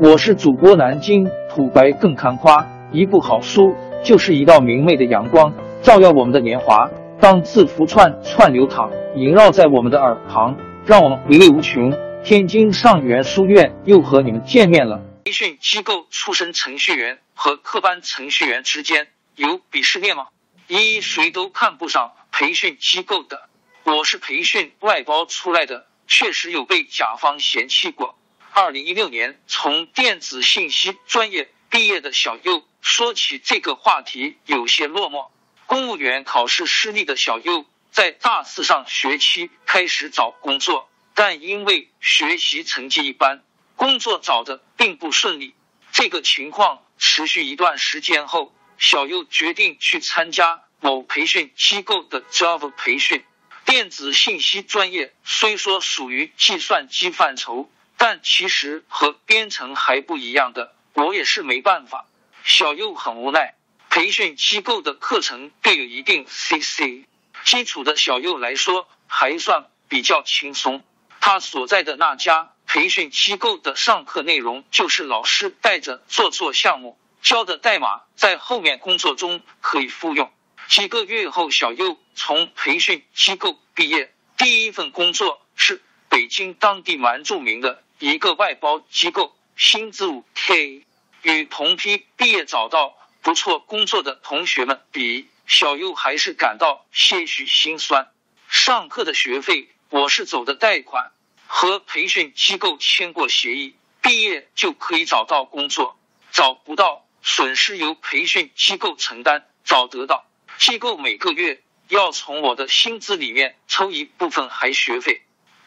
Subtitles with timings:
[0.00, 6.90] 我是主播南京土白更看花，一部好书就是一道明媚的阳光，照耀我们的年华。
[7.20, 11.92] 当字符串串流淌，萦绕在我们的耳旁，让我们回味无穷。
[12.24, 15.00] 天津上元书院又和你们见面了。
[15.26, 19.06] 培训机构出身程序员和科班程序员之间
[19.36, 20.26] 有鄙视链吗？
[20.66, 23.42] 一谁都看不上培训机构的。
[23.84, 28.16] 我是培训外包出来的，确实有被甲方嫌弃过。
[28.56, 35.28] 二零一六年从电子信息专业毕业的小右说起这个话题有些落寞。
[35.66, 43.42] 公务员考试失利的小右在大四上学期开始找工作，但因为学习成绩一般，
[43.74, 45.56] 工作找的并不顺利。
[45.90, 53.24] 这个情况持续一段时间后，小右决定去参加某培训机构的 Java 培训。
[53.64, 57.68] 电子信息专业虽说属于计算机范畴。
[57.96, 62.06] 但其实和编程还不一样的，我也是没办法。
[62.42, 63.54] 小右很无奈，
[63.88, 67.06] 培训机构的课程对有一定 CC
[67.44, 70.84] 基础的小右来说还算比较轻松。
[71.20, 80.30] 他所在的那家培训机构的上课内容就是老师带着做做项目，教的代码在后面工作中可以复用。
[80.68, 85.82] 几个月后，小右从培训机构毕业，第一份工作是
[86.14, 87.82] 北京当地蛮著名的。
[87.98, 90.84] 一个外包机构，薪资五 K，
[91.22, 98.12] 与同批毕业找到不错工作的同学们比，小优还是感到些许心酸。
[98.48, 101.10] 上课的学费我是走的贷款，
[101.48, 105.98] 和培训机构签过协议，毕业就可以找到工作，
[106.30, 110.24] 找不到损失由培训机构承担，找得到
[110.58, 115.22] 机构每个月要从我的薪资里面抽一部分还学费。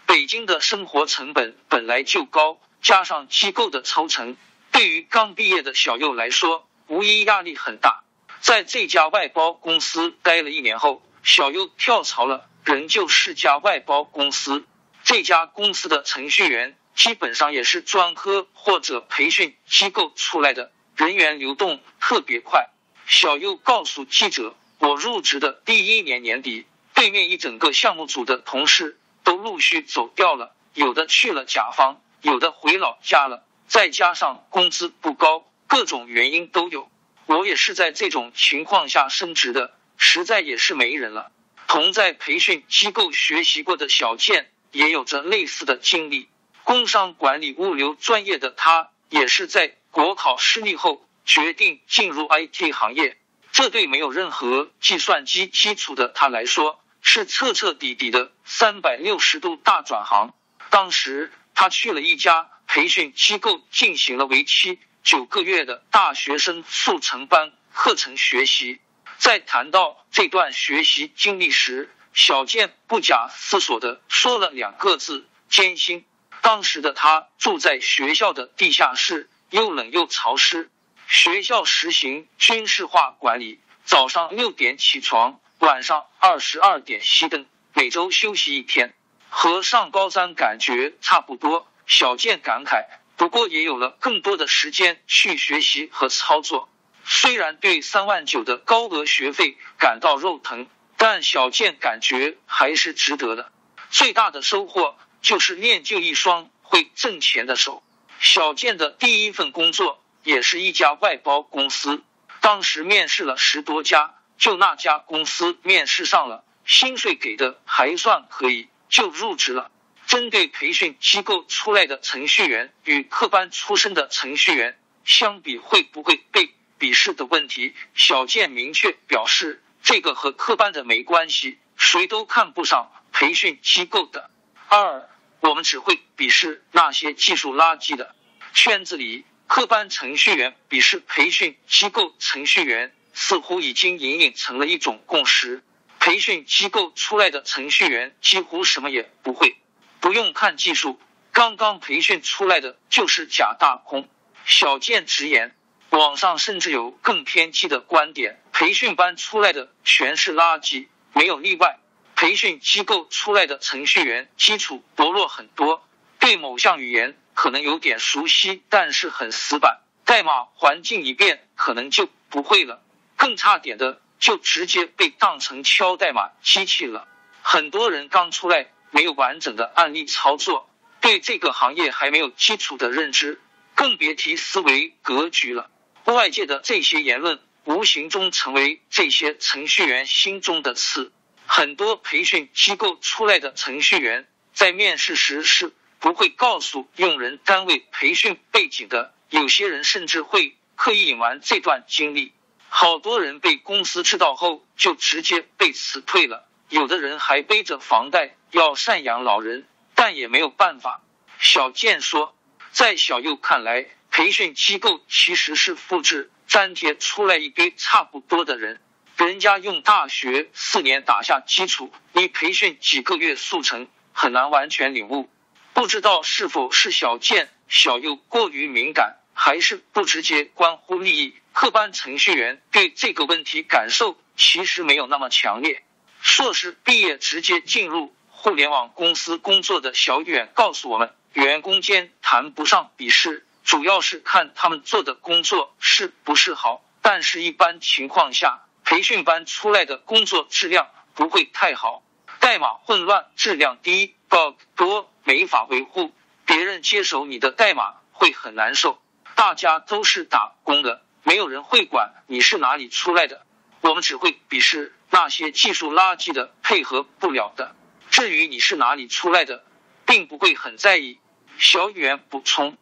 [0.07, 4.37] 北京的生活成本本来就高，加上机构的抽成，
[4.71, 8.03] 对于刚毕业的小右来说，无疑压力很大。
[8.39, 14.65] 在这家外包公司待了一年后，小右跳槽了，仍旧是家外包公司。
[15.03, 22.69] 这家公司的程序员基本上也是专科或者培训机构出来的，人员流动特别快。
[23.05, 36.89] 小右告诉记者：“我入职的第一年年底，对面一整个项目组的同事。”都陆续走掉了，有的去了甲方，有的回老家了，再加上工资不高，各种原因都有。
[37.25, 41.29] 我也是在这种情况下升职的，实在也是没人了。
[41.67, 46.29] 同在培训机构学习过的小健也有着类似的经历，
[46.63, 53.17] 工商管理物流专业的他，也是在国考失利后决定进入 IT 行业。
[53.51, 56.79] 这对没有任何计算机基础的他来说。
[57.09, 60.33] 是彻彻底底的三百六十度大转行。
[60.69, 68.81] 当时他去了一家培训机构，进行了为期九个月的大学生速成班课程学习。
[69.17, 76.05] 在谈到这段学习经历时，小健不假思索的说了两个字：艰辛。
[76.41, 80.69] 当时的他住在学校的地下室，又冷又潮湿。
[81.07, 85.39] 学校实行军事化管理，早上六点起床。
[85.59, 88.93] 晚上二十二点熄灯，每周休息一天，
[89.29, 91.67] 和上高三感觉差不多。
[91.87, 92.85] 小健感慨，
[93.15, 96.69] 不过也有了更多的时间去学习和操作。
[97.05, 103.51] 虽然对三万九的高额学费感到肉疼，但小健感觉还是值得的。
[103.89, 107.81] 最大的收获就是练就一双会挣钱的手。
[108.19, 112.03] 小健的第一份工作也是一家外包公司，
[112.41, 114.13] 当时面试了十多家。
[114.37, 119.71] 就那家公司面试上了，薪水给的还算可以，就入职了。
[120.05, 134.29] 针对培训机构出来的程序员与科班出身的程序员相比，会不会被鄙视的问题，小健明确表示，这个和科班的没关系，谁都看不上培训机构的。
[134.69, 135.09] 二，
[135.41, 138.15] 我们只会鄙视那些技术垃圾的。
[138.53, 142.93] 圈子里，科班程序员鄙视培训机构程序员。
[143.19, 145.63] 似乎已经隐隐成了一种共识。
[145.99, 149.57] 培训机构出来的程序员几乎什么也不会，
[149.99, 150.99] 不用看技术，
[151.31, 154.07] 刚刚培训出来的就是假大空。
[154.45, 155.55] 小健直言，
[155.89, 161.79] 网上甚至有更偏激的观点：培训班出来的全是垃圾，没有例外。
[162.15, 165.83] 培训机构出来的程序员基础薄弱很多，
[166.19, 172.83] 对某项语言可能有点熟悉，但是很死板，代码环境一变，可能就不会了。
[173.27, 177.09] 更差点的，就直接被当成敲代码机器了。
[177.41, 180.69] 很多人刚出来，没有完整的案例操作，
[181.01, 183.41] 对这个行业还没有基础的认知，
[183.75, 185.69] 更别提思维格局了。
[186.05, 191.11] 外界的这些言论，无形中成为这些程序员心中的刺。
[191.45, 202.31] 很多培训机构出来的程序员，在面试时是不会告诉用人单位培训背景的，有些人甚至会刻意隐瞒这段经历。
[202.79, 206.47] 好多人被公司知道后，就直接被辞退了。
[206.69, 209.65] 有的人还背着房贷要赡养老人，
[209.95, 211.01] 但也没有办法。
[211.39, 212.35] 小健说，
[212.69, 218.79] 在小右看来，培训机构其实是复制粘贴出来一堆差不多的人。
[219.15, 225.27] 人家用大学四年打下基础，你培训几个月速成，很难完全领悟。
[225.73, 231.35] 不知道是否是小健、小右过于敏感，还是不直接关乎利益？
[231.53, 235.83] 各班程序员对这个问题感受其实没有那么强烈。
[236.19, 246.83] 硕士毕业直接进入互联网公司工作的小远告诉我们，员工间谈不上鄙视，主要是看他们做的工作是不是好。
[247.03, 252.01] 但是，一般情况下，培训班出来的工作质量不会太好，
[252.39, 256.11] 代码混乱，质量低，bug 多，没法维护，
[256.45, 258.99] 别人接手你的代码会很难受。
[259.37, 263.45] 大家都是打工的，没有人会管你是哪里出来的，
[263.81, 267.75] 我们只会鄙视那些技术垃圾的、配合不了的。
[268.09, 269.63] 至于你是哪里出来的，
[270.07, 271.19] 并不会很在意。
[271.59, 272.77] 小语言补充，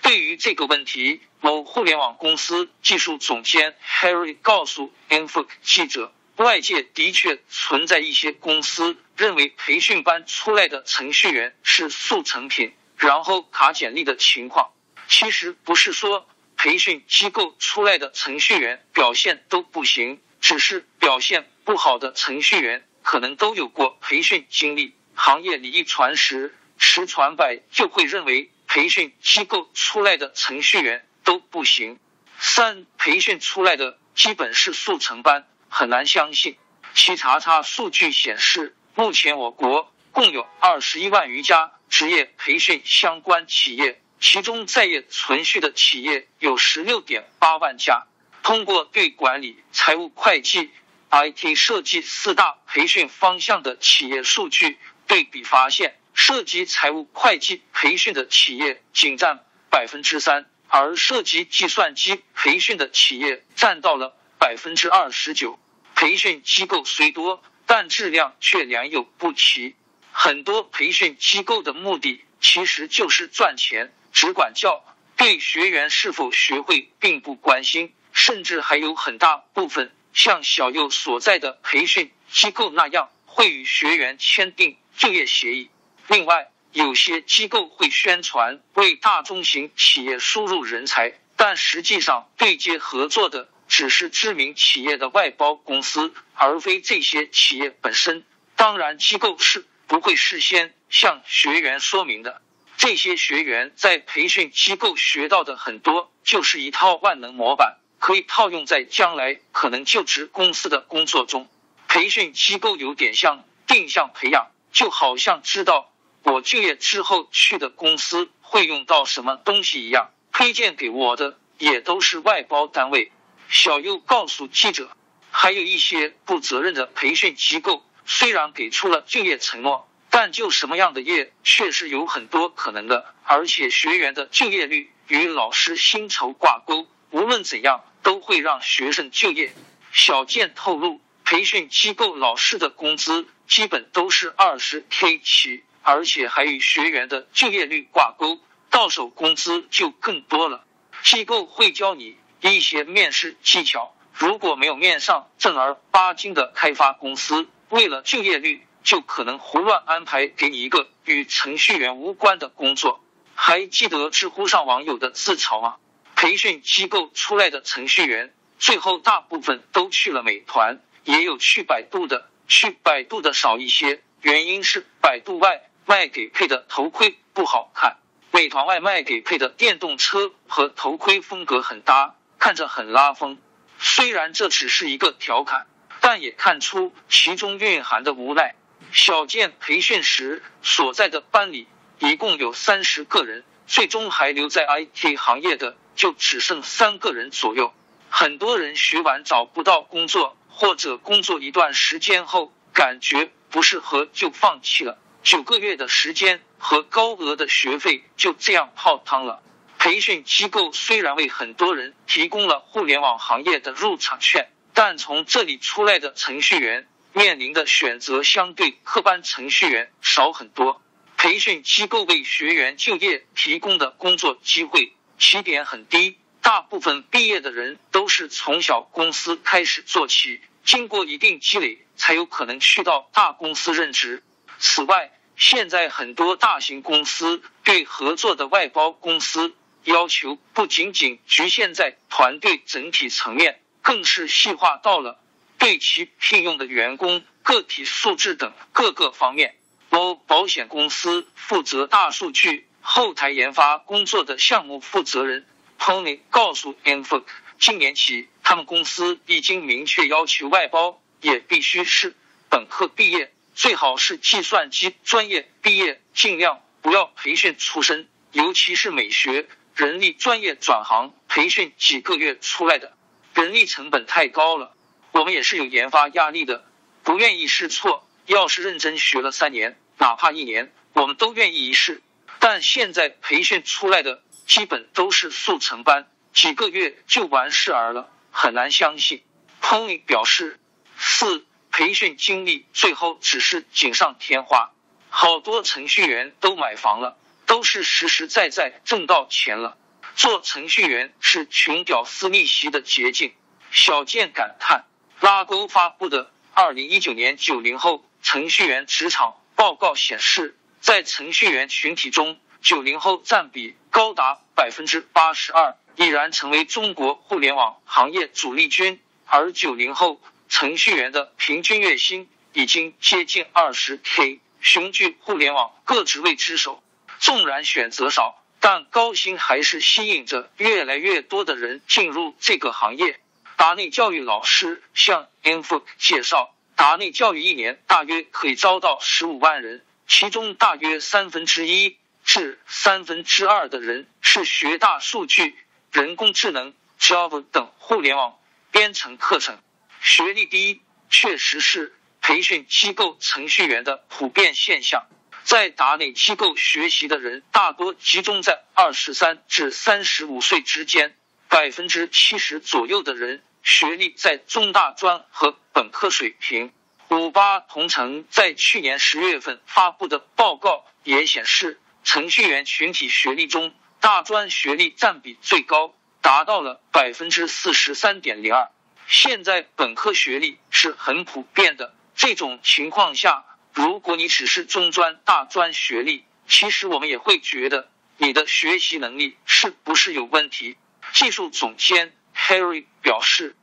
[0.00, 1.20] 对于这个问题。
[1.40, 14.70] 某互联网公司技术总监 Harry 告诉 Info 记者：“外界的确存在一些公司认为培训班出来的程序员是速成品，然后卡简历的情况。
[15.08, 24.94] 其实不是说培训机构出来的程序员表现都不行，只是表现不好的程序员可能都有过培训经历。
[25.14, 31.98] 行业里一传十，十传百，就会认为培训机构出来的程序员。”都不行。
[32.38, 36.56] 三培训出来的基本是速成班，很难相信。
[36.94, 48.06] 其查查数据显示，目前我国共有二十一万余家职业培训相关企业，其中在业存续的企业有十六点八万家。
[48.42, 50.70] 通过对管理、财务、会计、
[51.10, 60.46] IT 设计四大培训方向的企业数据对比发现，涉及财务会计培训的企业仅占百分之三。
[60.68, 65.60] 而涉及计算机培训的企业占到了百分之二十九。
[65.94, 69.76] 培训机构虽多，但质量却良莠不齐。
[70.10, 74.82] 很多培训机构的目的其实就是赚钱，只管教，
[75.18, 77.92] 对学员是否学会并不关心。
[78.14, 85.68] 甚至还有很大部分像小右所在的培训机构那样，会与学员签订就业协议。
[86.08, 98.24] 另外，有些机构会宣传为大中型企业输入人才，但实际上对接合作的只是知名企业的外包公司，而非这些企业本身。
[98.56, 102.40] 当然，机构是不会事先向学员说明的。
[102.76, 111.48] 这些学员在培训机构学到的很多，就是一套万能模板，可以套用在将来可能就职公司的工作中。
[111.88, 115.90] 培训机构有点像定向培养，就好像知道。
[116.22, 123.12] 我就业之后去的公司会用到什么东西一样，推荐给我的也都是外包单位。
[123.48, 124.90] 小右告诉记者，
[125.30, 139.52] 还有一些不责任的培训机构，虽然给出了就业承诺，但就什么样的业确实有很多可能的，而且学员的就业率与老师薪酬挂钩，无论怎样都会让学生就业。
[139.92, 145.64] 小健透露，培训机构老师的工资基本都是二十 K 起。
[145.82, 150.64] 而且还与学员的就业率挂钩，到手工资就更多了。
[151.02, 163.04] 机构会教你一些面试技巧，如果没有面上正儿八经的开发公司，为了就业率，就可能胡乱安排给你一个与程序员无关的工作。
[163.34, 165.76] 还记得知乎上网友的自嘲吗？
[166.14, 175.68] 培训机构出来的程序员，最后大部分都去了美团，也有去百度的，去百度的少一些，原因是百度外。
[175.88, 177.98] 卖给配的头盔不好看，
[178.32, 183.38] 美团外卖给配的电动车和头盔风格很搭，看着很拉风。
[183.78, 185.68] 虽然这只是一个调侃，
[186.00, 188.56] 但也看出其中蕴含的无奈。
[188.92, 197.74] 小健培训时所在的班里一共有三十个人，最终还留在 IT 行业的就只剩三个人左右。
[198.08, 204.98] 很多人学完找不到工作，或者工作一段时间后感觉不适合就放弃了。
[205.22, 209.42] 九个月的时间和高额的学费就这样泡汤了。
[209.78, 220.82] 培训机构虽然为很多人提供了互联网行业的入场券，但从这里出来的程序员面临的选择相对科班程序员少很多。
[221.16, 234.22] 培训机构为学员就业提供的工作机会起点很低，大部分毕业的人都是从小公司开始做起，经过一定积累才有可能去到大公司任职。
[234.58, 239.54] 此外，现在很多大型公司对合作的外包公司
[239.84, 245.18] 要求不仅仅局限在团队整体层面，更是细化到了
[245.66, 249.56] 对其聘用的员工个体素质等各个方面。
[249.90, 255.44] 某保险公司负责大数据后台研发工作的项目负责人
[255.76, 257.24] Tony 告诉 Info，
[257.58, 262.14] 今年起，他们公司已经明确要求外包也必须是
[262.48, 272.96] 本科毕业，最好是计算机专业毕业，尽量不要培训出身，尤其是美学、人力专业转行培训几个月出来的，
[273.34, 274.75] 人力成本太高了。
[275.16, 276.66] 我们也是有研发压力的，
[277.02, 278.06] 不愿意试错。
[278.26, 282.02] 要是认真学了三年，哪怕一年，我们都愿意一试。
[282.38, 289.24] 但现在培训出来的基本都是速成班，几个月就完事儿了，很难相信。
[289.62, 290.60] Pony 表示，
[290.98, 294.72] 四培训经历最后只是锦上添花，
[295.08, 299.78] 好多程序员都买房了，都是实实在在挣到钱了。
[300.14, 303.32] 做程序员是穷屌丝逆袭的捷径。
[303.70, 304.84] 小健感叹，
[305.20, 308.04] 拉钩发布的二零一九年九零后。
[308.22, 319.00] 程序员职场报告显示，在程序员群体中，九零后占比高达百分之八十二，已然成为中国互联网行业主力军。
[319.26, 326.82] 而九零后程序员的平均月薪已经接近二十 K，雄踞互联网各职位之首。
[327.20, 333.20] 纵然选择少，但高薪还是吸引着越来越多的人进入这个行业。
[333.56, 336.52] 达内教育老师向 Info 介绍。
[336.76, 345.56] 达内教育一年大约可以招到十五万人，其中大约三分之一至三分之二的人是学大数据、
[345.90, 348.38] 人工智能、Java 等互联网
[348.70, 349.58] 编程课程。
[350.02, 355.06] 学历低确实是培训机构程序员的普遍现象。
[355.44, 361.16] 在达内机构学习的人大多集中在二十三至三十五岁之间，
[361.56, 363.42] 百分之七十左右的人。
[363.62, 366.70] 学历在中大专和本科水平。
[367.08, 378.68] 五八同城在去年十月份发布的报告也显示，程序员群体学历中，大专学历占比最高，达到了百分之四十三点零二。
[379.08, 390.76] 现在本科学历是很普遍的，这种情况下，如果你只是中专、大专学历，其实我们也会觉得你的学习能力是不是有问题。
[391.16, 392.14] 技术总监。
[392.36, 393.56] Harry 表示，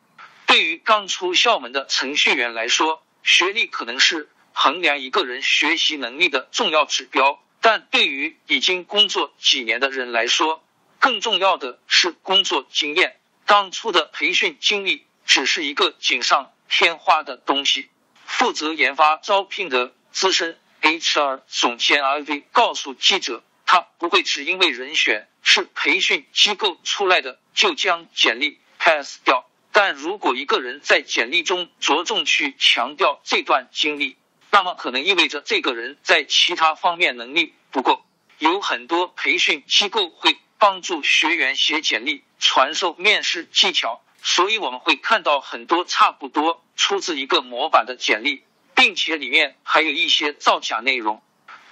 [0.48, 10.64] 对于刚出校门的程序员来说，学历可能是衡量一个人学习能力的重要指标，但对于已经工作几年的人来说，
[10.98, 13.20] 更重要的是工作经验。
[13.46, 17.92] 当初的培训经历只是一个锦上添花的东西。
[18.26, 23.44] 负责研发招聘的资深 HR 总监 iv 告诉记者，
[23.74, 28.60] 他不会只因为人选是培训机构出来的就将简历。
[28.78, 34.16] pass 掉，但如果一个人在简历中着重去强调这段经历，
[34.52, 38.06] 那么可能意味着这个人在其他方面能力不够。
[38.38, 48.44] 有很多培训机构会帮助学员写简历，传授面试技巧，所以我们会看到很多差不多出自一个模板的简历，
[48.76, 51.24] 并且里面还有一些造假内容。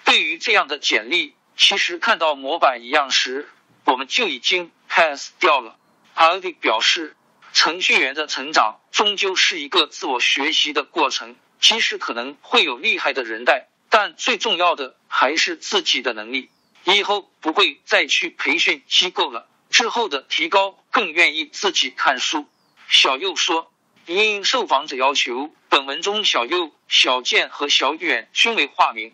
[0.03, 3.47] 对于这样的简历，其实看到模板一样时，
[3.85, 5.77] 我们就已经 pass 掉了。
[6.15, 7.15] 阿迪表示，
[7.53, 11.35] 程序员的成长终究是一个自我学习的过程。
[11.59, 16.49] 即使可能会有厉害的人带，但最重要的还是自己的能力。
[16.83, 22.47] 以后不会再去培训机构了，之后的提高更愿意自己看书。
[22.87, 23.71] 小右说，
[24.07, 29.13] 因受访者要求，本文中小右、小健和小远均为化名。